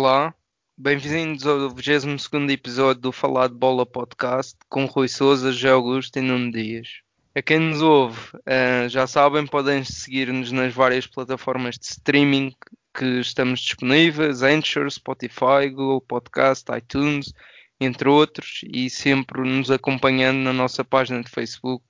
[0.00, 0.32] Olá,
[0.76, 6.22] bem-vindos ao 22 episódio do Falar de Bola Podcast com Rui Souza, José Augusto e
[6.22, 7.00] Nuno Dias.
[7.34, 12.54] A quem nos ouve, uh, já sabem, podem seguir-nos nas várias plataformas de streaming
[12.96, 17.32] que estamos disponíveis, Anchor, Spotify, Google Podcast, iTunes,
[17.80, 21.84] entre outros, e sempre nos acompanhando na nossa página de Facebook,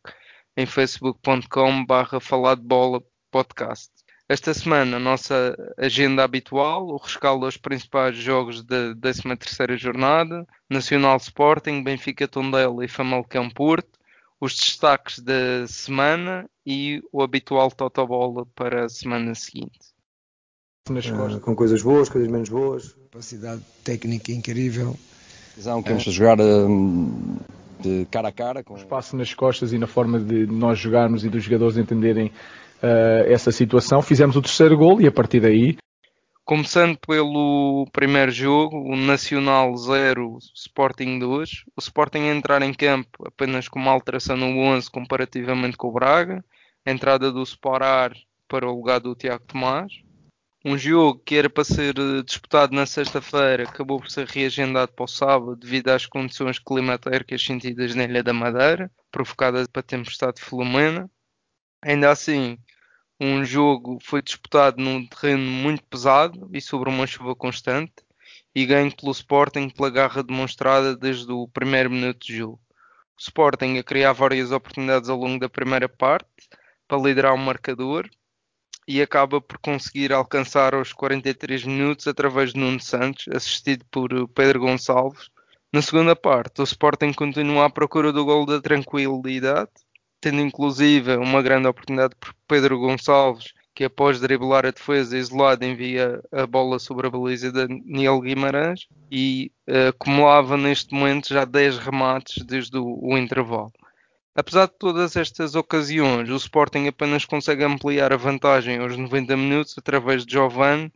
[0.57, 3.98] em facebook.com.br falar de bola podcast.
[4.29, 11.17] Esta semana, a nossa agenda habitual, o rescaldo aos principais jogos da 13ª jornada, Nacional
[11.17, 13.99] Sporting, Benfica Tondela e Famalicão Porto,
[14.39, 19.95] os destaques da semana e o habitual Totobola para a semana seguinte.
[20.91, 22.93] Uh, com coisas boas, coisas menos boas.
[23.11, 24.95] Capacidade técnica incrível.
[25.57, 26.11] Visão que vamos é.
[26.11, 27.41] jogar uh,
[27.81, 28.63] de cara a cara.
[28.63, 28.77] Com...
[28.77, 32.31] Espaço nas costas e na forma de nós jogarmos e dos jogadores entenderem
[32.83, 34.03] uh, essa situação.
[34.03, 35.77] Fizemos o terceiro gol e a partir daí.
[36.45, 41.65] Começando pelo primeiro jogo, o Nacional 0, Sporting 2.
[41.77, 46.43] O Sporting entrar em campo apenas com uma alteração no 11 comparativamente com o Braga.
[46.87, 48.13] A entrada do Sporar
[48.49, 49.93] para o lugar do Tiago Tomás.
[50.65, 55.05] Um jogo que era para ser eh, disputado na sexta-feira acabou por ser reagendado para
[55.05, 61.09] o sábado devido às condições climatéricas sentidas na Ilha da Madeira, provocadas pela tempestade Filomena.
[61.81, 62.59] Ainda assim,
[63.21, 67.95] um jogo foi disputado num terreno muito pesado e sobre uma chuva constante
[68.55, 72.61] e ganho pelo Sporting pela garra demonstrada desde o primeiro minuto de jogo.
[73.17, 76.29] O Sporting a criar várias oportunidades ao longo da primeira parte
[76.87, 78.09] para liderar o marcador
[78.87, 84.61] e acaba por conseguir alcançar aos 43 minutos através de Nuno Santos, assistido por Pedro
[84.61, 85.29] Gonçalves.
[85.73, 89.71] Na segunda parte, o Sporting continua à procura do gol da tranquilidade
[90.21, 96.21] tendo inclusive uma grande oportunidade por Pedro Gonçalves, que após driblar a defesa isolada envia
[96.33, 101.79] a bola sobre a baliza de Daniel Guimarães e uh, acumulava neste momento já 10
[101.79, 103.73] remates desde o, o intervalo.
[104.35, 109.77] Apesar de todas estas ocasiões, o Sporting apenas consegue ampliar a vantagem aos 90 minutos
[109.79, 110.93] através de Giovanni,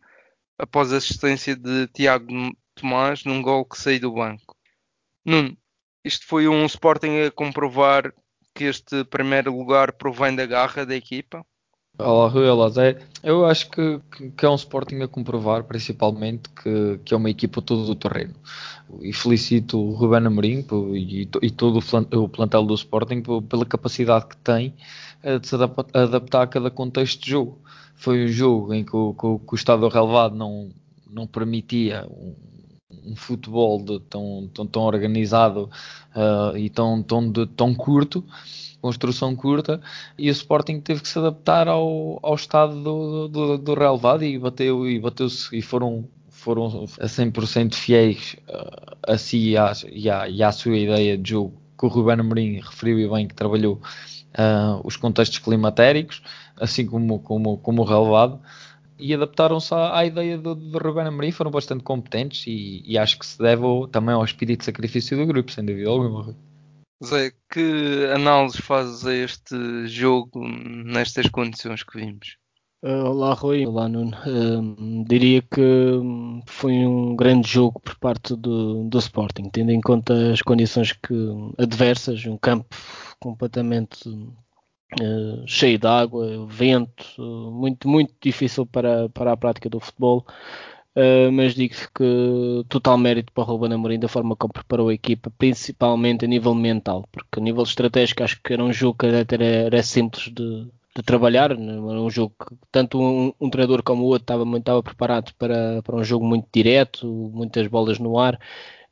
[0.59, 2.27] após a assistência de Tiago
[2.75, 4.57] Tomás num gol que saiu do banco.
[5.25, 5.57] Nuno,
[6.05, 8.13] isto foi um Sporting a comprovar
[8.55, 11.45] que este primeiro lugar provém da garra da equipa?
[11.99, 12.99] Olá Rui, olá Zé.
[13.23, 14.01] Eu acho que,
[14.37, 18.35] que, é um Sporting a comprovar, principalmente, que, que é uma equipa todo do terreno.
[19.01, 20.65] E felicito o Ruben Amorim
[20.95, 21.81] e, e todo
[22.13, 24.75] o plantel do Sporting pela capacidade que tem
[25.23, 27.61] eh, de se adaptar a cada contexto de jogo.
[27.95, 30.71] Foi um jogo em que o, que o estado relevado não,
[31.11, 32.09] não permitia
[33.05, 35.71] um futebol tão, tão, tão organizado
[36.15, 38.25] uh, e tão, tão, de, tão curto,
[38.81, 39.81] construção curta,
[40.19, 44.39] e o Sporting teve que se adaptar ao, ao estado do, do, do relevado e
[44.39, 46.09] bateu e bateu-se e foram
[46.43, 51.17] foram a 100% fiéis uh, a si e à, e, à, e à, sua ideia
[51.17, 56.21] de jogo que o Ruben Amorim referiu e bem que trabalhou uh, os contextos climatéricos,
[56.57, 58.41] assim como, como, como o relevado
[59.03, 63.19] e adaptaram-se à, à, ideia do, do Ruben Amorim, foram bastante competentes e, e, acho
[63.19, 66.37] que se deve também ao espírito de sacrifício do grupo, sem dúvida alguma.
[67.05, 72.37] Zé, que análise fazes a este jogo nestas condições que vimos?
[72.85, 74.17] Uh, olá Rui, olá Nuno.
[74.27, 76.01] Uh, diria que
[76.47, 81.15] foi um grande jogo por parte do, do Sporting, tendo em conta as condições que,
[81.59, 82.67] adversas, um campo
[83.21, 84.09] completamente
[85.01, 87.05] Uh, cheio de água, vento,
[87.51, 90.27] muito, muito difícil para, para a prática do futebol.
[90.95, 94.95] Uh, mas digo que total mérito para o Ruben Amorim da forma como preparou a
[94.95, 99.07] equipa, principalmente a nível mental, porque a nível estratégico acho que era um jogo que
[99.07, 101.73] era, era simples de, de trabalhar, né?
[101.73, 105.81] era um jogo que tanto um, um treinador como o outro estava, estava preparado para,
[105.83, 108.39] para um jogo muito direto, muitas bolas no ar,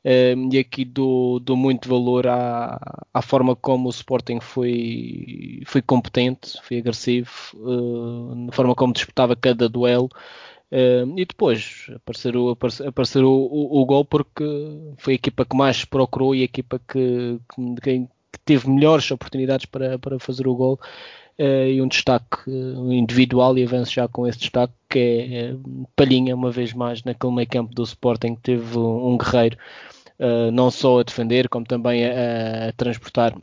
[0.03, 2.79] e aqui dou, dou muito valor à,
[3.13, 9.35] à, forma como o Sporting foi, foi competente, foi agressivo, uh, na forma como disputava
[9.35, 10.09] cada duelo.
[10.73, 14.43] E depois apareceu, apareceu, apareceu o, o, o, gol porque
[14.97, 17.37] foi a equipa que mais procurou e a equipa que,
[17.83, 20.79] que, que teve melhores oportunidades para, para fazer o gol.
[21.39, 24.99] Uh, e um destaque uh, individual e avanço já com esse destaque que
[25.31, 29.57] é uh, Palhinha, uma vez mais naquele meio campo do Sporting que teve um guerreiro
[30.19, 33.33] uh, não só a defender, como também a, a transportar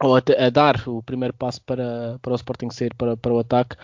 [0.00, 3.38] ou a, a, dar o primeiro passo para, para o Sporting sair para, para o
[3.38, 3.76] ataque.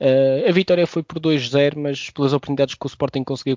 [0.00, 3.56] Uh, a vitória foi por 2-0, mas pelas oportunidades que o Sporting conseguiu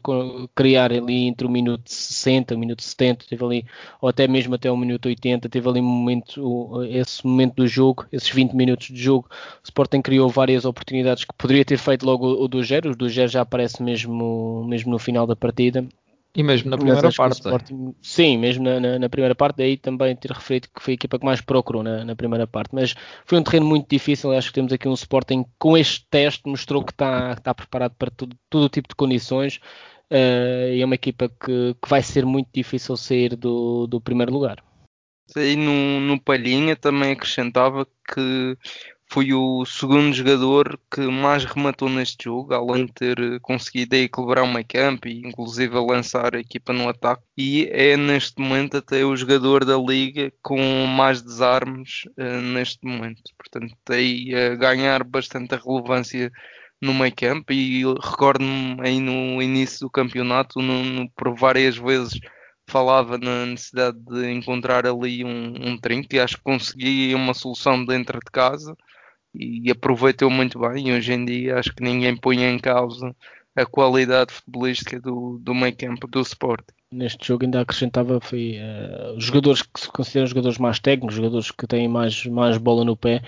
[0.54, 3.66] criar ali entre o minuto 60 e o minuto 70, teve ali,
[4.00, 8.06] ou até mesmo até o minuto 80, teve ali um momento, esse momento do jogo,
[8.12, 12.28] esses 20 minutos de jogo, o Sporting criou várias oportunidades que poderia ter feito logo
[12.28, 15.84] o 2-0, o 2-0 já aparece mesmo, mesmo no final da partida,
[16.36, 17.36] E mesmo na primeira parte.
[17.36, 20.96] Sporting, sim, mesmo na, na, na, primeira parte, daí também ter referido que foi a
[20.96, 22.76] equipa que mais procurou na, na, primeira parte.
[22.76, 22.94] Mas
[23.26, 24.34] foi um terreno muito difícil.
[24.34, 28.12] Acho que temos aqui um Sporting com este teste mostrou que está, está preparado para
[28.12, 29.62] tudo, todo o tipo de condições.
[30.12, 34.34] Uh, e é uma equipa que, que vai ser muito difícil sair do, do primeiro
[34.34, 34.62] lugar.
[35.36, 38.58] E no, no Palhinha também acrescentava que
[39.16, 44.54] foi o segundo jogador que mais rematou neste jogo, além de ter conseguido equilibrar o
[44.54, 47.24] meio campo e inclusive lançar a equipa no ataque.
[47.38, 53.22] E é neste momento até o jogador da liga com mais desarmes uh, neste momento.
[53.38, 56.30] Portanto, tem a ganhar bastante relevância
[56.82, 62.20] no meio campo e recordo-me aí no início do campeonato, no, no, por várias vezes
[62.68, 67.86] falava na necessidade de encontrar ali um, um trinco e acho que consegui uma solução
[67.86, 68.76] dentro de casa
[69.40, 70.90] e aproveitou muito bem.
[70.90, 73.16] E hoje em dia acho que ninguém põe em causa
[73.56, 76.66] a qualidade futebolística do, do meio campo do Sport.
[76.92, 81.66] Neste jogo ainda acrescentava foi uh, jogadores que se consideram jogadores mais técnicos, jogadores que
[81.66, 83.22] têm mais, mais bola no pé,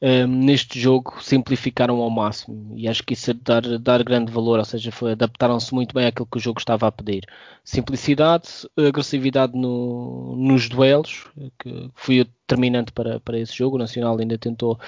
[0.00, 4.58] uh, neste jogo simplificaram ao máximo e acho que isso é dar, dar grande valor,
[4.58, 7.24] ou seja, adaptaram-se muito bem àquilo que o jogo estava a pedir.
[7.64, 11.26] Simplicidade, agressividade no, nos duelos,
[11.58, 13.76] que foi determinante para, para esse jogo.
[13.76, 14.78] O Nacional ainda tentou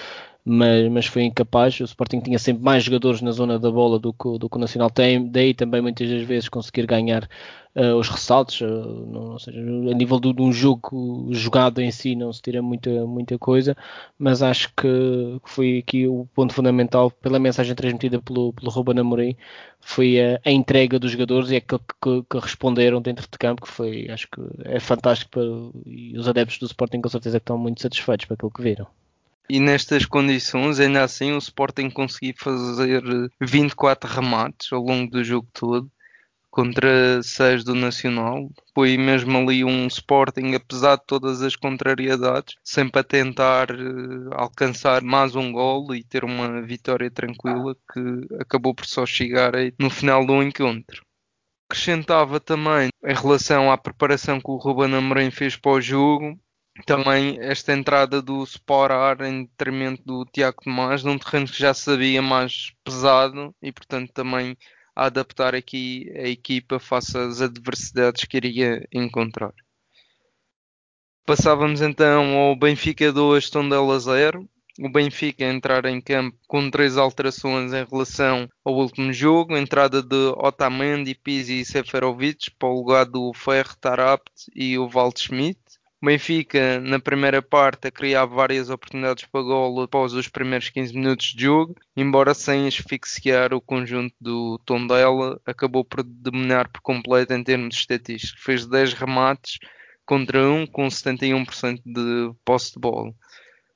[0.45, 1.81] mas, mas foi incapaz.
[1.81, 4.61] O Sporting tinha sempre mais jogadores na zona da bola do que, do que o
[4.61, 7.29] Nacional tem, daí também muitas das vezes conseguir ganhar
[7.75, 8.61] uh, os ressaltos.
[8.61, 12.91] Uh, não, seja, a nível de, um jogo jogado em si não se tira muita,
[13.07, 13.77] muita coisa,
[14.19, 19.37] mas acho que foi aqui o ponto fundamental pela mensagem transmitida pelo, pelo Ruben Amorim
[19.81, 23.63] foi a, a, entrega dos jogadores e aquilo que, que, que, responderam dentro de campo,
[23.63, 25.43] que foi, acho que é fantástico para,
[25.87, 28.87] e os adeptos do Sporting com certeza que estão muito satisfeitos por aquilo que viram.
[29.49, 33.03] E nestas condições, ainda assim, o Sporting conseguiu fazer
[33.41, 35.91] 24 remates ao longo do jogo todo
[36.55, 38.49] contra 6 do Nacional.
[38.73, 45.03] Foi mesmo ali um Sporting, apesar de todas as contrariedades, sempre a tentar uh, alcançar
[45.03, 48.01] mais um gol e ter uma vitória tranquila que
[48.41, 51.03] acabou por só chegar no final do encontro.
[51.69, 56.39] Acrescentava também em relação à preparação que o Ruben Amorim fez para o jogo,
[56.87, 62.21] também esta entrada do Sporar em detrimento do Tiago Tomás num terreno que já sabia
[62.21, 64.57] mais pesado e portanto também
[64.95, 69.53] a adaptar aqui a equipa face às adversidades que iria encontrar.
[71.27, 74.49] Passávamos então ao Benfica 2, Tondela 0.
[74.81, 79.57] O Benfica entrar em campo com três alterações em relação ao último jogo.
[79.57, 85.64] Entrada de Otamendi, Pizzi e Seferovic para o lugar do Ferro, Tarapt e o Waldschmidt.
[86.05, 90.93] O Benfica, na primeira parte, a criar várias oportunidades para golo após os primeiros 15
[90.93, 97.33] minutos de jogo, embora sem asfixiar o conjunto do Tondela, acabou por dominar por completo
[97.33, 98.43] em termos estatísticos.
[98.45, 99.59] Fez 10 remates
[100.05, 103.11] contra 1, com 71% de posse de bola.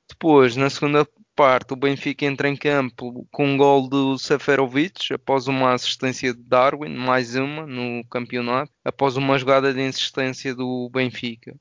[0.07, 5.47] Depois, na segunda parte, o Benfica entra em campo com um gol do Seferovic, após
[5.47, 11.57] uma assistência de Darwin, mais uma no campeonato, após uma jogada de insistência do Benfica.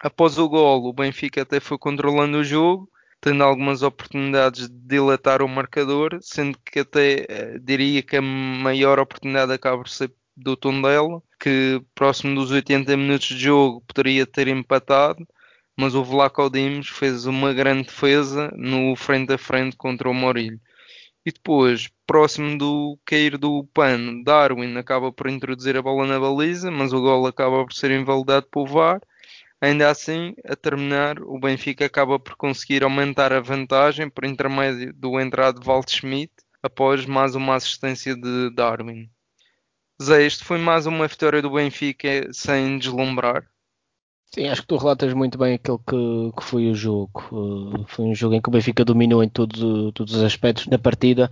[0.00, 2.88] Após o gol, o Benfica até foi controlando o jogo,
[3.20, 9.00] tendo algumas oportunidades de dilatar o marcador, sendo que até eh, diria que a maior
[9.00, 14.46] oportunidade acaba por ser do Tondela, que próximo dos 80 minutos de jogo poderia ter
[14.46, 15.26] empatado,
[15.76, 20.60] mas o Vlaco Dimos fez uma grande defesa no frente a frente contra o Morilho.
[21.26, 26.70] E depois, próximo do cair do pano, Darwin acaba por introduzir a bola na baliza,
[26.70, 29.00] mas o gol acaba por ser invalidado por VAR
[29.60, 35.18] Ainda assim, a terminar, o Benfica acaba por conseguir aumentar a vantagem por intermédio do
[35.18, 39.10] entrado de Waldschmidt após mais uma assistência de Darwin.
[40.00, 43.44] Zé, isto foi mais uma vitória do Benfica sem deslumbrar.
[44.32, 47.24] Sim, acho que tu relatas muito bem aquilo que, que foi o jogo.
[47.32, 49.58] Uh, foi um jogo em que o Benfica dominou em todos,
[49.92, 51.30] todos os aspectos da partida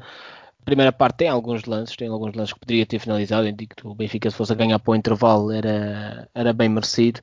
[0.66, 3.46] primeira parte tem alguns lances, tem alguns lances que poderia ter finalizado.
[3.46, 7.20] Eu que o Benfica, se fosse a ganhar para o intervalo, era, era bem merecido.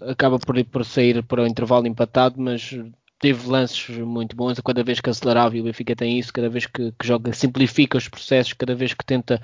[0.00, 2.74] Acaba por, por sair para o intervalo empatado, mas
[3.18, 4.58] teve lances muito bons.
[4.60, 7.98] Cada vez que acelerava, e o Benfica tem isso, cada vez que, que, joga, simplifica
[7.98, 9.40] os processos, cada vez que tenta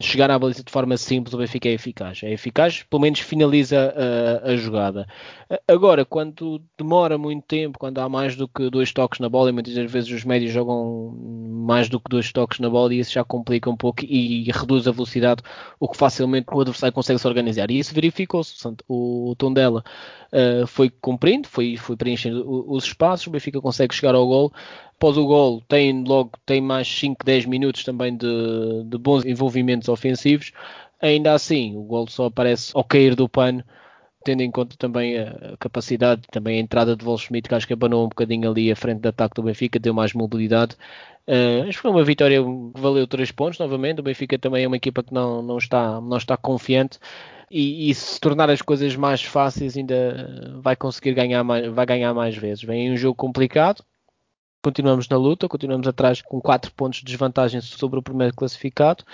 [0.00, 2.22] chegar à baliza de forma simples, o Benfica é eficaz.
[2.22, 3.94] É eficaz, pelo menos finaliza
[4.44, 5.06] a, a jogada.
[5.66, 9.52] Agora, quando demora muito tempo, quando há mais do que dois toques na bola, e
[9.52, 11.14] muitas vezes os médios jogam
[11.66, 14.52] mais do que dois toques na bola, e isso já complica um pouco e, e
[14.52, 15.42] reduz a velocidade,
[15.78, 17.70] o que facilmente o adversário consegue se organizar.
[17.70, 18.54] E isso verificou-se.
[18.88, 19.84] O tom dela
[20.32, 24.52] uh, foi cumprindo, foi, foi preenchendo os espaços o Benfica consegue chegar ao gol.
[24.94, 28.26] Após o gol, tem logo tem mais 5, 10 minutos também de,
[28.84, 30.52] de bons envolvimentos ofensivos.
[31.00, 33.62] Ainda assim, o gol só aparece ao cair do pano,
[34.24, 38.04] tendo em conta também a capacidade, também a entrada de Volschmidt, que acho que abanou
[38.04, 40.76] um bocadinho ali a frente de ataque do Benfica, deu mais mobilidade.
[41.26, 44.00] Uh, acho que foi uma vitória que valeu três pontos novamente.
[44.00, 46.98] O Benfica também é uma equipa que não, não, está, não está confiante.
[47.50, 52.12] E, e, se tornar as coisas mais fáceis ainda vai conseguir ganhar mais, vai ganhar
[52.12, 52.62] mais vezes.
[52.62, 53.82] Vem um jogo complicado,
[54.62, 59.04] continuamos na luta, continuamos atrás com 4 pontos de desvantagem sobre o primeiro classificado,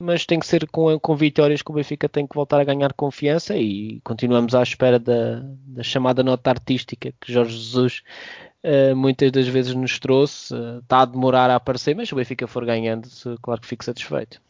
[0.00, 2.94] mas tem que ser com, com vitórias que o Benfica tem que voltar a ganhar
[2.94, 8.02] confiança e continuamos à espera da, da chamada nota artística que Jorge Jesus
[8.64, 10.54] uh, muitas das vezes nos trouxe.
[10.54, 13.08] Uh, está a demorar a aparecer, mas se o Benfica for ganhando,
[13.42, 14.40] claro que fico satisfeito.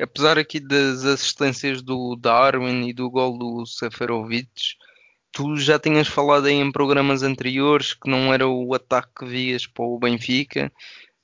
[0.00, 4.48] Apesar aqui das assistências do Darwin e do gol do Seferovic,
[5.32, 9.66] tu já tinhas falado aí em programas anteriores que não era o ataque que vias
[9.66, 10.72] para o Benfica.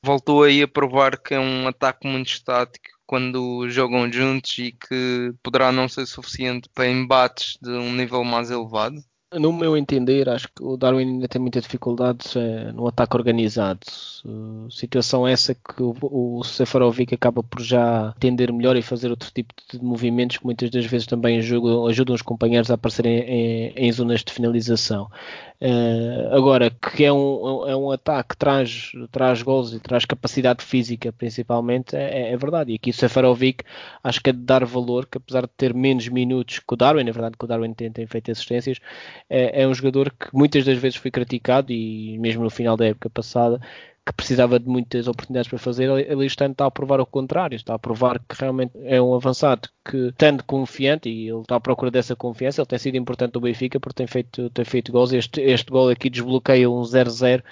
[0.02, 5.32] Voltou aí a provar que é um ataque muito estático quando jogam juntos e que
[5.42, 8.96] poderá não ser suficiente para embates de um nível mais elevado?
[9.38, 13.80] No meu entender, acho que o Darwin ainda tem muita dificuldade é, no ataque organizado.
[14.24, 19.30] Uh, situação essa que o, o Sefarovic acaba por já entender melhor e fazer outro
[19.32, 23.72] tipo de movimentos que muitas das vezes também ajudam, ajudam os companheiros a aparecerem em,
[23.76, 25.08] em zonas de finalização.
[25.60, 30.62] Uh, agora, que é um, é um ataque que traz, traz gols e traz capacidade
[30.62, 32.72] física, principalmente, é, é verdade.
[32.72, 33.64] E aqui o Sefarovic
[34.02, 37.08] acho que é de dar valor, que apesar de ter menos minutos que o Darwin,
[37.08, 38.78] é verdade que o Darwin tem, tem feito assistências,
[39.28, 42.86] é, é um jogador que muitas das vezes foi criticado e mesmo no final da
[42.86, 43.60] época passada
[44.06, 47.78] que precisava de muitas oportunidades para fazer, ele está a provar o contrário, está a
[47.78, 52.14] provar que realmente é um avançado que, estando confiante, e ele está à procura dessa
[52.14, 55.70] confiança, ele tem sido importante no Benfica porque tem feito, tem feito gols, este, este
[55.70, 57.42] gol aqui desbloqueia um 0-0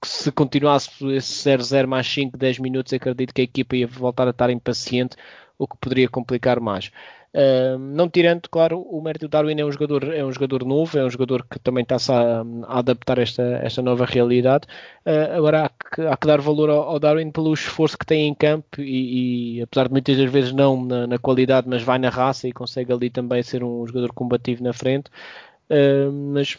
[0.00, 4.26] que se continuasse esse 0-0 mais 5, 10 minutos, acredito que a equipa ia voltar
[4.26, 5.16] a estar impaciente,
[5.58, 6.90] o que poderia complicar mais.
[7.78, 11.04] Não tirando, claro, o mérito do Darwin é um jogador, é um jogador novo, é
[11.04, 14.66] um jogador que também está-se a, a, adaptar esta, esta nova realidade.
[15.04, 18.28] Uh, agora há que, há que, dar valor ao, ao, Darwin pelo esforço que tem
[18.28, 21.98] em campo e, e apesar de muitas das vezes não na, na, qualidade, mas vai
[21.98, 25.10] na raça e consegue ali também ser um jogador combativo na frente.
[25.70, 26.56] Uh, mas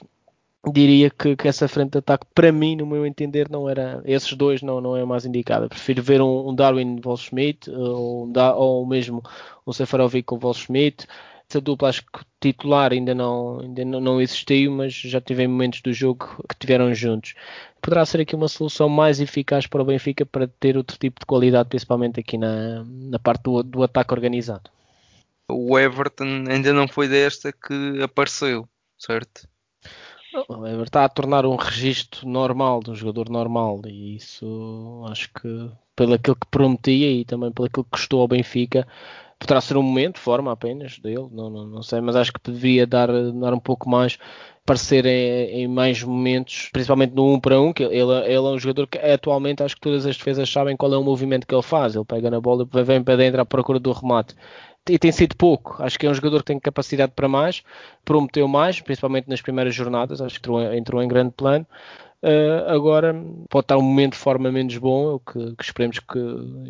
[0.72, 4.02] diria que, que, essa frente de ataque, para mim, no meu entender, não era.
[4.06, 5.70] Esses dois não, não é mais indicada.
[5.70, 9.22] Prefiro ver um, um Darwin Volschmidt ou, um, ou mesmo
[9.66, 11.08] um Sefarovic com Volschmidt.
[11.48, 15.82] Essa dupla acho que titular ainda não, ainda não, não existiu, mas já tive momentos
[15.82, 17.36] do jogo que tiveram juntos.
[17.80, 21.26] Poderá ser aqui uma solução mais eficaz para o Benfica para ter outro tipo de
[21.26, 24.72] qualidade, principalmente aqui na, na parte do, do ataque organizado.
[25.48, 28.68] O Everton ainda não foi desta que apareceu,
[28.98, 29.48] certo?
[30.84, 36.14] Está a tornar um registro normal de um jogador normal e isso acho que pelo
[36.14, 38.88] aquilo que prometia e também pelo aquilo que custou ao Benfica
[39.40, 42.88] poderá ser um momento, forma apenas dele, não, não, não sei, mas acho que deveria
[42.88, 44.18] dar, dar um pouco mais
[44.64, 48.34] aparecer em, em, mais momentos, principalmente no 1 um para 1, um, que ele, ele,
[48.34, 51.46] é um jogador que atualmente acho que todas as defesas sabem qual é o movimento
[51.46, 51.96] que ele faz.
[51.96, 54.36] Ele pega na bola e vem para dentro à procura do remate
[54.90, 55.82] e tem sido pouco.
[55.82, 57.64] Acho que é um jogador que tem capacidade para mais,
[58.04, 61.66] prometeu mais, principalmente nas primeiras jornadas, acho que entrou, entrou em grande plano.
[62.22, 63.14] Uh, agora
[63.50, 66.20] pode estar um momento de forma menos bom, que, que esperemos que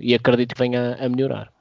[0.01, 1.51] e acredito que venha a, a melhorar.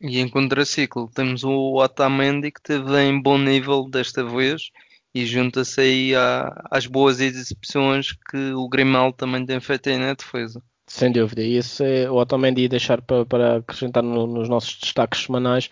[0.00, 4.70] E em contraciclo temos o Otamendi que teve em bom nível desta vez
[5.14, 10.14] e junta-se aí à, às boas exibições que o Grimaldo também tem feito aí na
[10.14, 10.62] defesa.
[10.94, 15.68] Sem dúvida, e é o Otamendi deixar para, para acrescentar no, nos nossos destaques semanais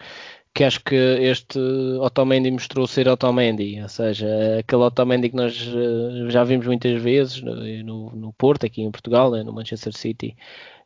[0.52, 1.60] que acho que este
[2.00, 4.26] Otamendi mostrou ser Otamendi, ou seja,
[4.58, 9.30] aquele Otamendi que nós eh, já vimos muitas vezes no, no Porto, aqui em Portugal,
[9.30, 10.36] né, no Manchester City,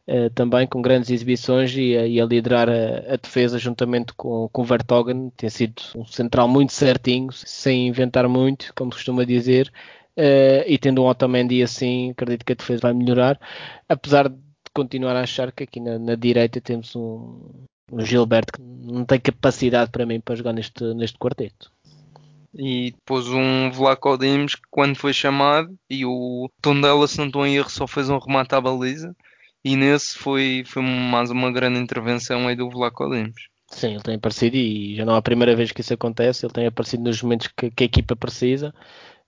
[0.06, 4.50] eh, também com grandes exibições e a, e a liderar a, a, defesa juntamente com,
[4.52, 9.72] com o Vertogen, tem sido um central muito certinho, sem inventar muito, como costuma dizer,
[10.18, 13.38] Uh, e tendo um Otamendi assim, acredito que a defesa vai melhorar,
[13.86, 14.36] apesar de
[14.72, 19.20] continuar a achar que aqui na, na direita temos um, um, Gilberto que não tem
[19.20, 21.70] capacidade para mim para jogar neste, neste quarteto.
[22.54, 27.46] E depois um Vlaco Dimes que quando foi chamado e o Tondela, se não estou
[27.46, 29.14] em erro, só fez um remate à baliza
[29.62, 33.48] e nesse foi, foi mais uma grande intervenção aí do Vlaco Dimes.
[33.68, 36.54] Sim, ele tem aparecido e já não é a primeira vez que isso acontece, ele
[36.54, 38.72] tem aparecido nos momentos que, que a equipa precisa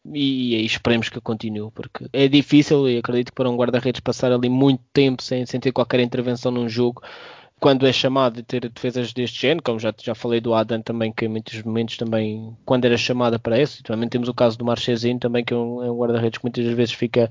[0.04, 4.32] e, e esperemos que continue, porque é difícil e acredito que para um guarda-redes passar
[4.32, 7.02] ali muito tempo sem, sem ter qualquer intervenção num jogo
[7.60, 11.12] quando é chamado de ter defesas deste género, como já, já falei do Adam também,
[11.12, 14.64] que em muitos momentos também, quando era chamada para isso, também temos o caso do
[14.64, 17.30] Marchezinho também, que é um, é um guarda-redes que muitas vezes fica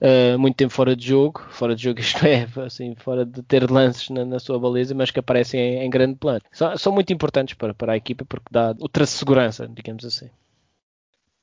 [0.00, 3.70] uh, muito tempo fora de jogo, fora de jogo isto é, assim, fora de ter
[3.70, 6.40] lances na, na sua baliza, mas que aparecem em, em grande plano.
[6.52, 10.30] São, são, muito importantes para, para a equipa porque dá outra segurança, digamos assim.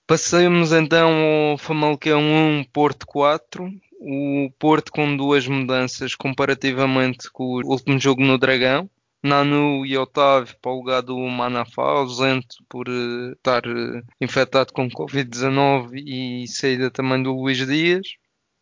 [0.05, 3.71] Passemos então ao Famalicão 1, Porto 4
[4.05, 8.89] o Porto com duas mudanças comparativamente com o último jogo no Dragão.
[9.23, 14.89] Nanu e Otávio para o lugar do Manafá, ausente por uh, estar uh, infectado com
[14.89, 18.05] Covid-19 e saída também do Luís Dias.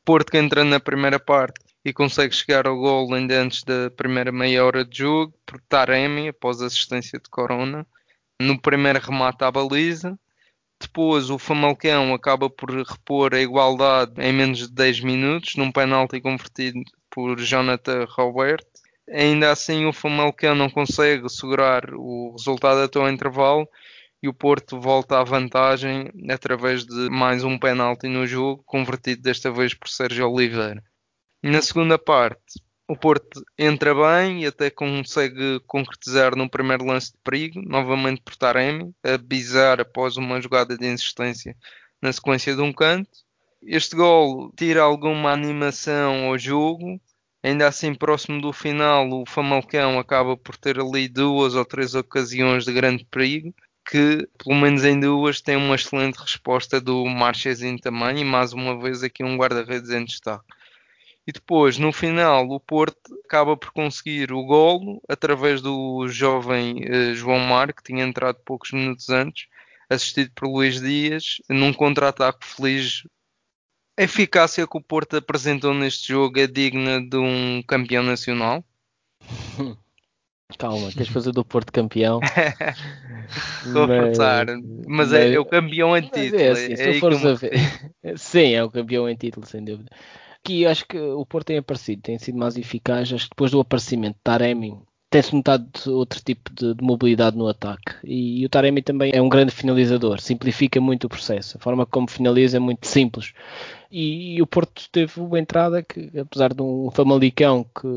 [0.06, 4.32] Porto que entra na primeira parte e consegue chegar ao gol ainda antes da primeira
[4.32, 7.88] meia hora de jogo por Taremi após assistência de Corona.
[8.40, 10.16] No primeiro remate à baliza
[10.82, 16.20] depois o Famalicão acaba por repor a igualdade em menos de 10 minutos, num penalti
[16.20, 18.66] convertido por Jonathan Robert.
[19.10, 23.68] Ainda assim o Famalicão não consegue segurar o resultado até o intervalo
[24.22, 29.52] e o Porto volta à vantagem através de mais um penalti no jogo, convertido desta
[29.52, 30.84] vez por Sérgio Oliveira.
[31.44, 37.18] Na segunda parte, o Porto entra bem e até consegue concretizar no primeiro lance de
[37.24, 41.56] perigo, novamente por Taremi, a bizar após uma jogada de insistência
[42.02, 43.10] na sequência de um canto.
[43.62, 47.00] Este gol tira alguma animação ao jogo,
[47.44, 52.66] ainda assim próximo do final o Famalicão acaba por ter ali duas ou três ocasiões
[52.66, 53.54] de grande perigo,
[53.90, 58.80] que pelo menos em duas tem uma excelente resposta do Marchezinho também e mais uma
[58.82, 60.46] vez aqui um guarda-redes em destaque.
[61.26, 67.14] E depois, no final, o Porto acaba por conseguir o golo através do jovem uh,
[67.14, 69.48] João Mar, que tinha entrado poucos minutos antes,
[69.90, 73.04] assistido por Luís Dias, num contra-ataque feliz.
[74.00, 78.64] A eficácia que o Porto apresentou neste jogo é digna de um campeão nacional.
[80.58, 82.20] Calma, queres fazer do Porto campeão?
[83.66, 86.42] Estou mas, a forçar, mas, mas é, é, o campeão em título.
[86.42, 88.18] É assim, é ver.
[88.18, 89.90] Sim, é o campeão em título, sem dúvida.
[90.44, 93.14] Aqui acho que o Porto tem aparecido, tem sido mais eficaz.
[93.14, 97.48] Acho que depois do aparecimento de Taremi, tem-se notado outro tipo de, de, mobilidade no
[97.48, 97.96] ataque.
[98.04, 101.58] E, e, o Taremi também é um grande finalizador, simplifica muito o processo.
[101.58, 103.34] A forma como finaliza é muito simples.
[103.92, 107.88] E, e, o Porto teve uma entrada que, apesar de um Famalicão, que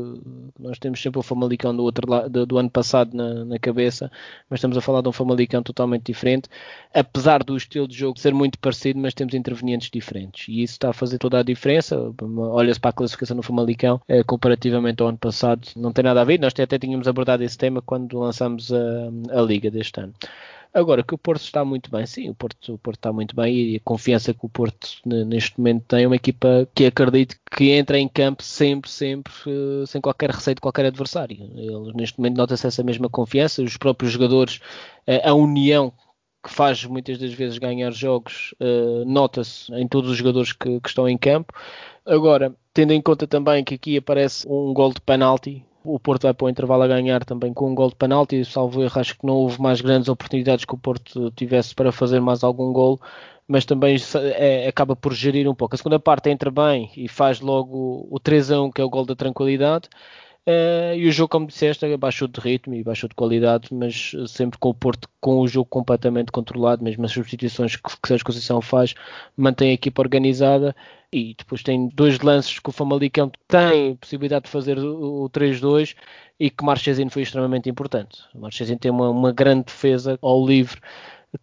[0.59, 4.11] nós temos sempre o Famalicão do, outro lado, do ano passado na, na, cabeça,
[4.49, 6.49] mas estamos a falar de um Famalicão totalmente diferente,
[6.93, 10.49] apesar do estilo de jogo ser muito parecido, mas temos intervenientes diferentes.
[10.49, 11.97] E isso está a fazer toda a diferença.
[12.37, 16.25] Olha-se para a classificação do Famalicão, eh, comparativamente ao ano passado, não tem nada a
[16.25, 16.39] ver.
[16.41, 20.13] Nós até tínhamos abordado esse tema quando lançamos a, a Liga deste ano.
[20.75, 23.55] Agora, que o Porto está muito bem, sim, o Porto, o Porto está muito bem
[23.55, 27.71] e a confiança que o Porto neste momento tem é uma equipa que acredito que
[27.71, 31.37] entra em campo sempre, sempre, eh, sem qualquer receio de qualquer adversário.
[31.95, 34.59] Neste momento nota-se essa mesma confiança, os próprios jogadores,
[35.07, 35.93] eh, a união
[36.43, 40.89] que faz muitas das vezes ganhar jogos, eh, nota-se em todos os jogadores que, que
[40.89, 41.53] estão em campo.
[42.05, 46.33] Agora, tendo em conta também que aqui aparece um gol de penalti, o Porto vai
[46.33, 48.43] para o intervalo a ganhar também com um gol de penalti.
[48.43, 52.19] Salvo erro, acho que não houve mais grandes oportunidades que o Porto tivesse para fazer
[52.19, 52.99] mais algum gol,
[53.47, 53.97] mas também
[54.35, 55.75] é, acaba por gerir um pouco.
[55.75, 58.89] A segunda parte entra bem e faz logo o 3 a 1, que é o
[58.89, 59.89] gol da tranquilidade.
[60.47, 64.59] Uh, e o jogo, como disseste, baixou de ritmo e baixou de qualidade, mas sempre
[64.59, 68.61] com o Porto com o jogo completamente controlado, mesmo as substituições que, que a Conceição
[68.61, 68.93] faz,
[69.35, 70.75] mantém a equipa organizada
[71.11, 75.95] e depois tem dois lances que o Famalicão tem possibilidade de fazer o 3-2
[76.39, 78.19] e que o Marchesino foi extremamente importante.
[78.35, 80.79] O Marchesino tem uma, uma grande defesa ao livre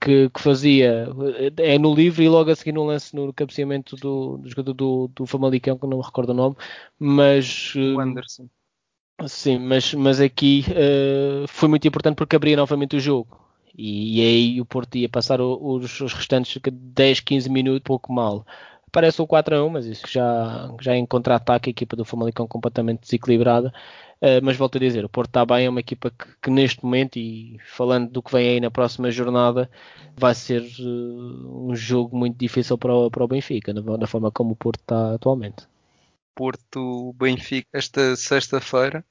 [0.00, 1.08] que, que, fazia
[1.58, 5.08] é no livre e logo a seguir no lance no cabeceamento do, do jogador do,
[5.08, 6.56] do Famalicão, que não me recordo o nome,
[7.00, 8.48] mas o Anderson.
[9.29, 13.38] Sim, mas, mas aqui uh, foi muito importante porque abria novamente o jogo.
[13.77, 18.44] E, e aí o Porto ia passar os, os restantes 10, 15 minutos pouco mal.
[18.90, 22.46] Parece o 4 a 1, mas isso já, já em contra-ataque, a equipa do Famalicão
[22.46, 23.72] completamente desequilibrada.
[24.20, 26.85] Uh, mas volto a dizer, o Porto está bem, é uma equipa que, que, neste
[26.85, 29.70] momento, e falando do que vem aí na próxima jornada,
[30.16, 34.31] vai ser uh, um jogo muito difícil para o, para o Benfica, na, na forma
[34.31, 35.71] como o Porto está atualmente.
[36.34, 39.04] Porto-Benfica, esta sexta-feira,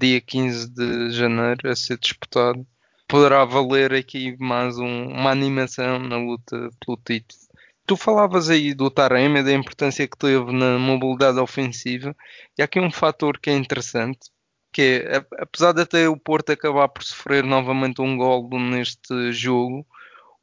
[0.00, 2.66] dia 15 de janeiro, a ser disputado,
[3.08, 7.40] poderá valer aqui mais um, uma animação na luta pelo título.
[7.86, 12.16] Tu falavas aí do Taremi, da importância que teve na mobilidade ofensiva,
[12.56, 14.30] e há aqui um fator que é interessante,
[14.72, 19.86] que é, apesar de até o Porto acabar por sofrer novamente um gol neste jogo,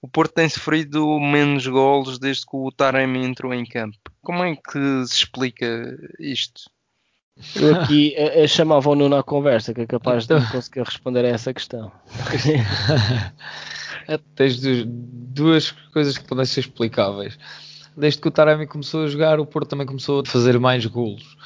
[0.01, 3.97] o Porto tem sofrido menos golos desde que o Taremi entrou em campo.
[4.21, 6.69] Como é que se explica isto?
[7.55, 10.51] Eu aqui a, a chamava o Nuno à conversa, que é capaz de então...
[10.51, 11.91] conseguir responder a essa questão.
[14.35, 17.37] Tens duas coisas que podem ser explicáveis.
[17.95, 21.37] Desde que o Taremi começou a jogar, o Porto também começou a fazer mais golos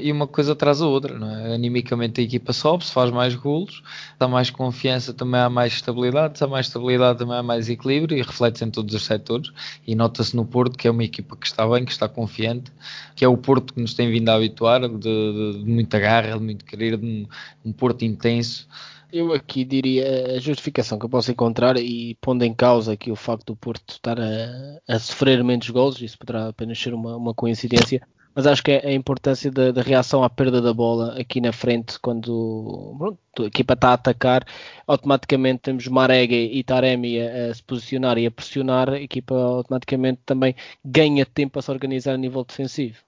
[0.00, 1.54] e uma coisa traz a outra, não é?
[1.54, 3.82] Animicamente a equipa sobe, se faz mais golos,
[4.18, 8.16] dá mais confiança, também há mais estabilidade, se há mais estabilidade também há mais equilíbrio
[8.16, 9.52] e reflete-se em todos os setores
[9.86, 12.72] e nota-se no Porto que é uma equipa que está bem, que está confiante,
[13.14, 16.38] que é o Porto que nos tem vindo a habituar, de, de, de muita garra,
[16.38, 17.26] de muito querer, de um,
[17.64, 18.68] um Porto intenso.
[19.12, 23.16] Eu aqui diria a justificação que eu posso encontrar e pondo em causa aqui o
[23.16, 27.34] facto do Porto estar a, a sofrer menos gols, isso poderá apenas ser uma, uma
[27.34, 28.00] coincidência,
[28.34, 31.52] mas acho que é a importância da, da, reação à perda da bola aqui na
[31.52, 34.44] frente, quando pronto, a equipa está a atacar,
[34.86, 40.20] automaticamente temos Marega e Taremi a, a, se posicionar e a pressionar, a equipa automaticamente
[40.24, 42.98] também ganha tempo a se organizar a nível defensivo.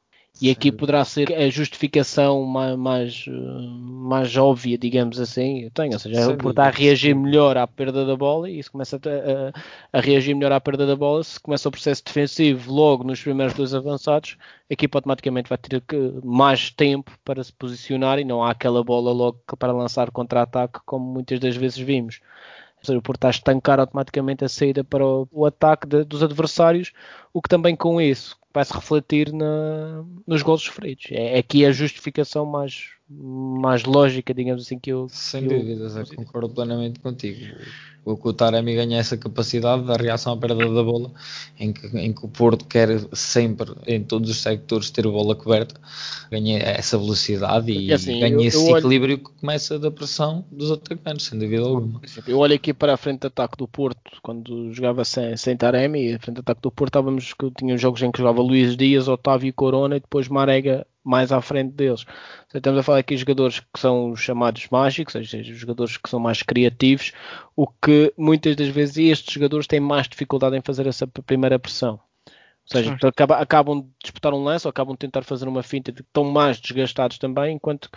[0.40, 5.64] E aqui poderá ser a justificação mais, mais, mais óbvia, digamos assim.
[5.64, 8.59] Eu tenho, ou seja, Sem por estar a reagir melhor à perda da bola e
[8.59, 11.23] isso começa a, a, a, reagir melhor à perda da bola.
[11.23, 14.37] Se começa o processo defensivo logo nos primeiros dois avançados,
[14.68, 15.83] a equipa automaticamente vai ter
[16.25, 21.05] mais tempo para se posicionar e não há aquela bola logo para lançar contra-ataque, como
[21.05, 22.21] muitas das vezes vimos.
[22.79, 26.21] Ou seja, por estar a estancar automaticamente a saída para o, o ataque de, dos
[26.21, 26.92] adversários,
[27.33, 31.06] o que também com isso vai se refletir na, nos gols sofridos.
[31.10, 35.07] É, aqui a justificação mais, mais lógica, digamos assim, que eu.
[35.11, 37.55] Sem dúvidas, eu concordo plenamente contigo.
[38.05, 41.12] O que o Taremi ganha essa capacidade da reação à perda da bola,
[41.57, 45.37] em que, em que o Porto quer sempre, em todos os sectores, ter a bola
[45.37, 45.81] coberta,
[46.29, 49.25] ganha essa velocidade e, e assim, ganha eu, esse eu equilíbrio olho...
[49.25, 52.01] que começa da pressão dos atacantes, sem dúvida alguma.
[52.27, 56.14] Eu olho aqui para a frente de ataque do Porto, quando jogava sem, sem Taremi,
[56.14, 59.07] a frente de ataque do Porto, estávamos que tinha jogos em que jogava Luís Dias,
[59.07, 62.04] Otávio Corona e depois Marega mais à frente deles.
[62.54, 66.08] Estamos a falar aqui de jogadores que são os chamados mágicos, ou seja, jogadores que
[66.08, 67.12] são mais criativos,
[67.56, 72.00] o que muitas das vezes estes jogadores têm mais dificuldade em fazer essa primeira pressão.
[72.24, 72.96] Ou seja,
[73.38, 77.18] acabam de disputar um lance ou acabam de tentar fazer uma finta, estão mais desgastados
[77.18, 77.90] também, enquanto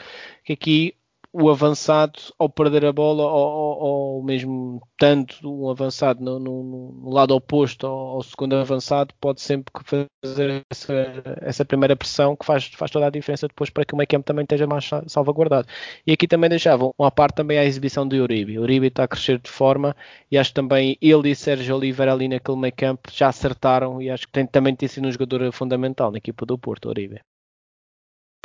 [0.43, 0.95] que aqui
[1.37, 6.93] o avançado ao perder a bola ou, ou, ou mesmo tanto um avançado no, no,
[7.03, 10.93] no lado oposto ao, ao, segundo avançado pode sempre fazer essa,
[11.41, 14.25] essa, primeira pressão que faz, faz toda a diferença depois para que o meio campo
[14.25, 15.67] também esteja mais salvaguardado.
[16.07, 18.57] E aqui também deixavam uma parte também a exibição de Uribe.
[18.57, 19.93] Uribe está a crescer de forma
[20.31, 24.25] e acho também ele e Sérgio Oliveira ali naquele meio campo já acertaram e acho
[24.25, 27.19] que tem, também tem sido um jogador fundamental na equipa do Porto, Uribe.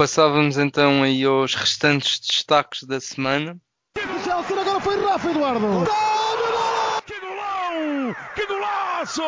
[0.00, 3.60] Passávamos então aí aos restantes destaques da semana.
[3.98, 5.66] agora foi Rafa Eduardo.
[7.04, 8.16] Que golão!
[8.34, 9.20] Que golaço!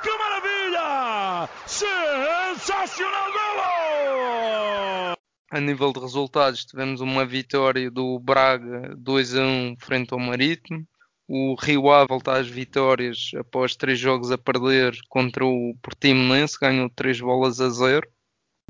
[0.00, 1.48] Que maravilha!
[1.66, 5.16] Sensacional golo!
[5.50, 10.86] A nível de resultados, tivemos uma vitória do Braga 2 a 1 frente ao Marítimo.
[11.26, 16.88] O Rio Ave volta às vitórias após três jogos a perder contra o Portimonense, ganhou
[16.88, 18.08] três bolas a zero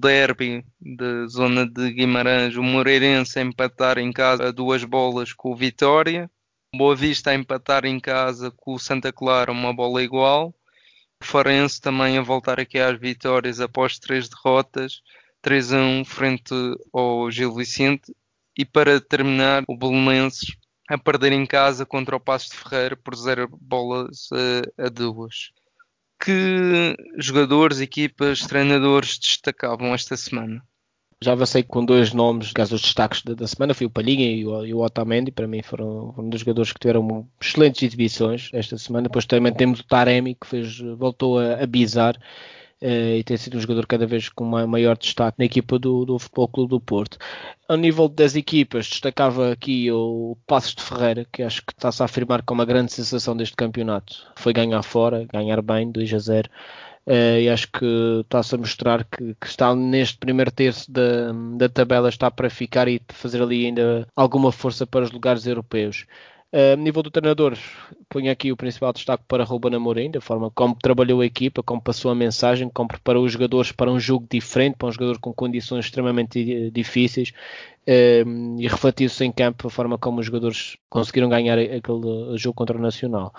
[0.01, 5.53] derby da zona de Guimarães, o Moreirense a empatar em casa a duas bolas com
[5.53, 6.31] o Vitória,
[6.75, 10.55] o Boa Vista a empatar em casa com o Santa Clara uma bola igual,
[11.23, 15.03] o Farense também a voltar aqui às vitórias após três derrotas,
[15.43, 16.55] 3 a 1 frente
[16.93, 18.15] ao Gil Vicente.
[18.57, 20.57] E para terminar o Belenenses
[20.89, 25.53] a perder em casa contra o Passo de Ferreira por zero bolas a, a duas
[26.20, 30.62] que jogadores, equipas, treinadores destacavam esta semana?
[31.22, 34.46] Já avancei com dois nomes, caso os destaques da, da, semana, foi o Palhinha e
[34.46, 38.78] o, e o Otamendi, para mim foram, um dos jogadores que tiveram excelentes exibições esta
[38.78, 39.02] semana.
[39.02, 42.16] Depois também temos o Taremi, que fez, voltou a, a bizar
[42.83, 46.49] e tem sido um jogador cada vez com maior destaque na equipa do, do Futebol
[46.49, 47.19] Clube do Porto.
[47.69, 52.07] Ao nível das equipas, destacava aqui o Passos de Ferreira, que acho que está-se a
[52.07, 54.27] afirmar como uma grande sensação deste campeonato.
[54.35, 56.49] Foi ganhar fora, ganhar bem, 2 a 0.
[57.07, 61.33] Uh, eh, e acho que está-se a mostrar que, que, está neste primeiro terço da,
[61.57, 66.07] da tabela, está para ficar e fazer ali ainda alguma força para os lugares europeus.
[66.53, 67.57] Uh, nível do treinador,
[68.09, 71.81] ponho aqui o principal destaque para Ruben Amorim, da forma como trabalhou a equipa, como
[71.81, 75.33] passou a mensagem, como preparou os jogadores para um jogo diferente, para um jogador com
[75.33, 77.33] condições extremamente difíceis
[77.87, 82.77] uh, e refletiu-se em campo a forma como os jogadores conseguiram ganhar aquele jogo contra
[82.77, 83.33] o Nacional.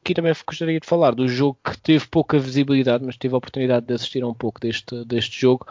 [0.00, 3.86] Aqui também gostaria de falar do jogo que teve pouca visibilidade, mas tive a oportunidade
[3.86, 5.64] de assistir a um pouco deste, deste jogo,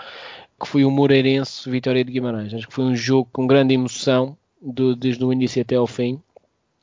[0.57, 2.53] que foi o Moreirense Vitória de Guimarães.
[2.53, 6.21] Acho que foi um jogo com grande emoção, do, desde o início até ao fim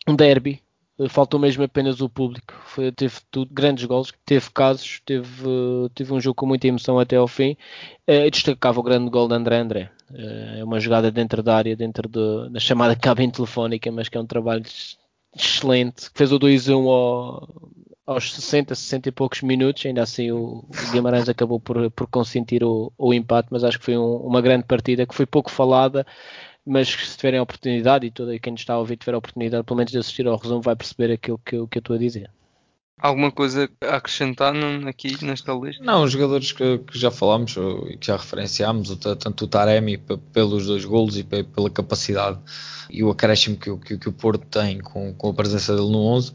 [0.08, 0.62] um derby
[1.08, 2.54] faltou mesmo apenas o público.
[2.66, 5.28] Foi, teve tudo, grandes gols, teve casos, teve,
[5.94, 7.56] teve um jogo com muita emoção até ao fim.
[8.08, 9.90] Uh, destacava o grande gol de André André.
[10.14, 14.20] É uma jogada dentro da área, dentro de, da chamada cabine telefónica, mas que é
[14.20, 14.62] um trabalho
[15.34, 16.10] excelente.
[16.14, 17.48] Fez o 2-1 ao,
[18.06, 19.86] aos 60, 60 e poucos minutos.
[19.86, 23.96] Ainda assim, o, Guimarães acabou por, por consentir o, o empate, mas acho que foi
[23.96, 26.06] um, uma grande partida que foi pouco falada
[26.64, 29.76] mas se tiverem a oportunidade e todo quem está a ouvir tiver a oportunidade pelo
[29.76, 32.30] menos de assistir ao resumo vai perceber aquilo que que eu estou a dizer.
[33.00, 34.54] Alguma coisa a acrescentar
[34.86, 35.82] aqui nesta lista?
[35.82, 37.56] Não, os jogadores que, que já falámos
[37.88, 39.98] e que já referenciámos, tanto o Taremi
[40.32, 42.38] pelos dois golos e pela capacidade
[42.92, 45.98] e o acréscimo que, que, que o Porto tem com, com, a presença dele no
[45.98, 46.34] 11, uh,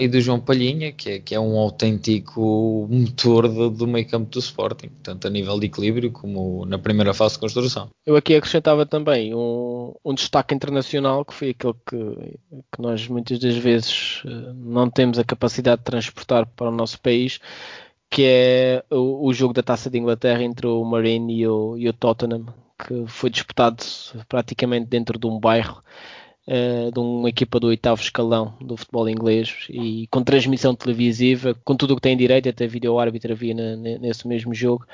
[0.00, 4.28] e do João Palhinha, que é, que é um autêntico motor do, do meio campo
[4.30, 7.88] do Sporting, tanto a nível de equilíbrio como na primeira fase de construção.
[8.04, 11.96] Eu aqui acrescentava também um, um destaque internacional, que foi aquele que,
[12.74, 17.00] que nós muitas das vezes uh, não temos a capacidade de transportar para o nosso
[17.00, 17.40] país,
[18.10, 21.88] que é o, o, jogo da Taça de Inglaterra entre o Marine e o, e
[21.88, 22.46] o Tottenham,
[22.78, 23.84] que foi disputado
[24.28, 25.82] praticamente dentro de um bairro
[26.48, 31.76] uh, de uma equipa do oitavo escalão do futebol inglês e com transmissão televisiva, com
[31.76, 34.84] tudo o que tem direito, até vídeo árbitro havia nesse mesmo jogo,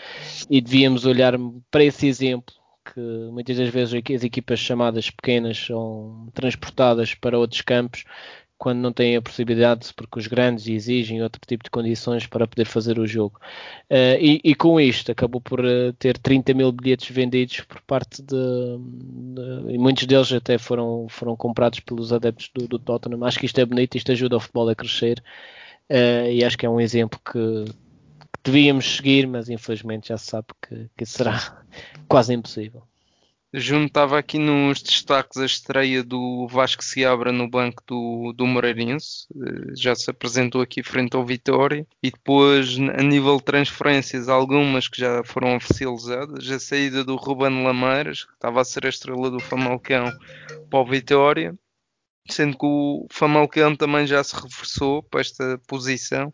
[0.51, 1.35] e devíamos olhar
[1.71, 2.55] para esse exemplo
[2.93, 3.01] que
[3.33, 8.05] muitas das vezes as equipas chamadas pequenas são transportadas para outros campos
[8.59, 12.65] quando não têm a possibilidade, porque os grandes exigem outro tipo de condições para poder
[12.65, 13.39] fazer o jogo.
[13.91, 18.23] Uh, e, e, com isto acabou por uh, ter 30 mil bilhetes vendidos por parte
[18.23, 23.25] de, de, e muitos deles até foram, foram comprados pelos adeptos do, do Tottenham.
[23.25, 25.23] Acho que isto é bonito, isto ajuda o futebol a crescer
[25.91, 30.27] uh, e acho que é um exemplo que, que devíamos seguir, mas infelizmente já se
[30.27, 31.63] sabe que, que será
[32.09, 32.83] quase impossível.
[33.59, 39.73] Juntava aqui nos destaques a estreia do Vasco Seabra no banco do, do Moreirense, eh,
[39.75, 45.01] já se apresentou aqui frente ao Vitória, e depois a nível de transferências, algumas que
[45.01, 49.41] já foram oficializadas, a saída do Ruben Lameiras, que estava a ser a estrela do
[49.41, 50.13] Famalicão
[50.69, 51.55] para o Vitória,
[52.29, 56.31] sendo que o Famalicão também já se reforçou para esta posição,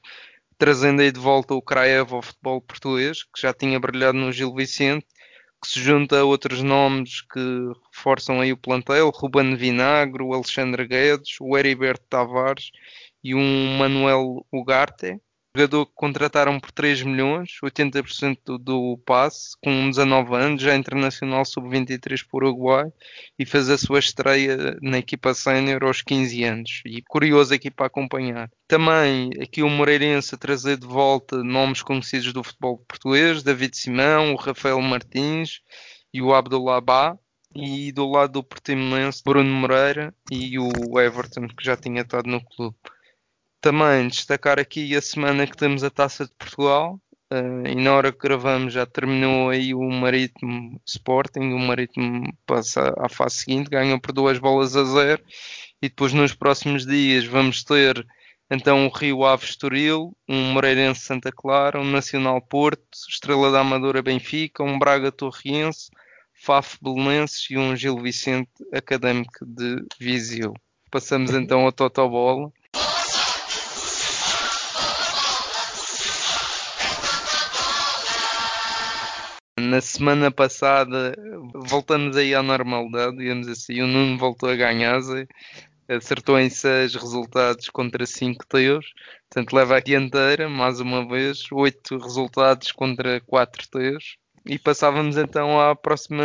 [0.58, 4.52] trazendo aí de volta o Kraev ao futebol português, que já tinha brilhado no Gil
[4.52, 5.06] Vicente,
[5.62, 7.40] que se junta a outros nomes que
[7.94, 12.72] reforçam aí o plantel, Ruben Vinagre, o Alexandre Guedes, o Heriberto Tavares
[13.22, 15.20] e um Manuel Ugarte
[15.54, 21.44] jogador que contrataram por 3 milhões, 80% do, do passe, com 19 anos, já internacional
[21.44, 22.90] sub-23 por Uruguai
[23.38, 26.82] e fez a sua estreia na equipa sénior aos 15 anos.
[26.86, 28.50] E curioso aqui para acompanhar.
[28.66, 34.32] Também aqui o Moreirense a trazer de volta nomes conhecidos do futebol português, David Simão,
[34.32, 35.60] o Rafael Martins
[36.14, 37.18] e o Abdullah Ba.
[37.54, 42.42] E do lado do Portimonense, Bruno Moreira e o Everton, que já tinha estado no
[42.42, 42.74] clube.
[43.62, 47.00] Também destacar aqui a semana que temos a Taça de Portugal.
[47.32, 51.52] Uh, e na hora que gravamos já terminou aí o Marítimo Sporting.
[51.52, 55.22] O Marítimo passa à fase seguinte, ganhou por duas bolas a zero.
[55.80, 58.04] E depois nos próximos dias vamos ter
[58.50, 64.02] então o Rio Ave Estoril, um Moreirense Santa Clara, um Nacional Porto, Estrela da Amadora
[64.02, 65.88] Benfica, um Braga Torriense,
[66.34, 70.52] Faf Belenenses e um Gil Vicente Académico de Viseu.
[70.90, 72.52] Passamos então ao Totobola.
[79.72, 81.16] Na semana passada
[81.54, 83.80] voltamos aí à normalidade, digamos assim.
[83.80, 85.00] O Nuno voltou a ganhar,
[85.88, 88.92] acertou em 6 resultados contra 5 teus,
[89.30, 94.18] portanto leva a dianteira mais uma vez, 8 resultados contra 4 teus.
[94.44, 96.22] E passávamos então à próxima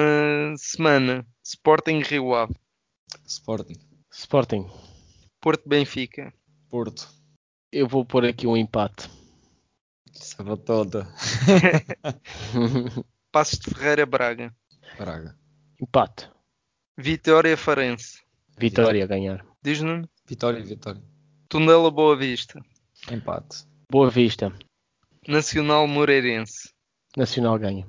[0.58, 2.54] semana: Sporting Rio Ave,
[3.26, 3.78] Sporting,
[4.12, 4.70] Sporting,
[5.40, 6.34] Porto Benfica,
[6.70, 7.08] Porto.
[7.72, 9.10] Eu vou pôr aqui um empate.
[10.12, 11.08] Sabatota.
[13.32, 14.56] Passos de Ferreira Braga.
[14.98, 15.38] Braga.
[15.82, 16.30] Empate.
[16.98, 18.22] Vitória Farense.
[18.58, 19.46] Vitória a ganhar.
[19.62, 20.10] Diz Nuno?
[20.26, 21.02] Vitória, Vitória.
[21.48, 22.60] Tondela Boa Vista.
[23.12, 23.66] Empate.
[23.92, 24.52] Boa Vista.
[25.28, 26.74] Nacional Moreirense.
[27.16, 27.88] Nacional ganha.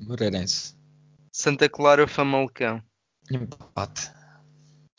[0.00, 0.76] Moreirense.
[1.32, 2.82] Santa Clara Famalicão.
[3.30, 4.10] Empate.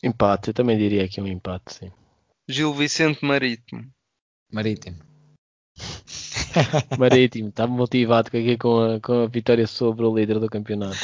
[0.03, 1.91] Empate, eu também diria que é um empate, sim.
[2.47, 3.91] Gil Vicente Marítimo.
[4.51, 5.08] Marítimo.
[6.97, 10.97] Marítimo, está motivado aqui com a, com a vitória sobre o líder do campeonato.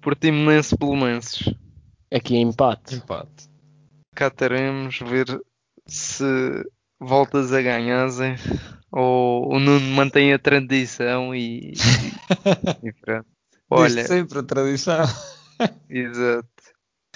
[0.00, 1.54] Portimonense Belenenses.
[2.12, 2.96] Aqui é empate.
[2.96, 3.48] Empate.
[4.14, 5.26] Cá teremos ver
[5.86, 6.24] se
[7.00, 8.08] voltas a ganhar
[8.90, 13.26] ou o Nuno mantém a tradição e, e, e pronto.
[13.70, 15.04] Olha, sempre a tradição.
[15.88, 16.51] Exato.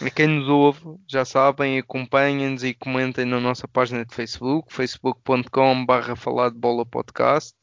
[0.01, 6.17] A quem nos ouve, já sabem, acompanhem-nos e comentem na nossa página de Facebook, facebook.com.br
[6.17, 7.55] falar de bola podcast.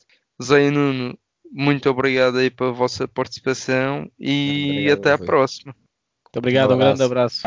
[0.42, 1.16] Zé Nuno,
[1.52, 5.76] muito obrigado aí pela vossa participação e obrigado, até à próxima.
[5.76, 7.44] Muito obrigado, um, um grande abraço.